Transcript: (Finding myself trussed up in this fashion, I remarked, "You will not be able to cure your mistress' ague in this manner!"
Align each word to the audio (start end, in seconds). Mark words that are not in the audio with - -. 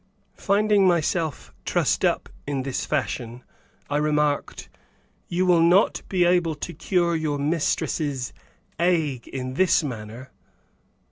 (Finding 0.39 0.87
myself 0.87 1.53
trussed 1.63 2.03
up 2.03 2.27
in 2.47 2.63
this 2.63 2.87
fashion, 2.87 3.43
I 3.87 3.97
remarked, 3.97 4.67
"You 5.27 5.45
will 5.45 5.61
not 5.61 6.01
be 6.09 6.25
able 6.25 6.55
to 6.55 6.73
cure 6.73 7.15
your 7.15 7.37
mistress' 7.37 8.33
ague 8.79 9.27
in 9.27 9.53
this 9.53 9.83
manner!" 9.83 10.31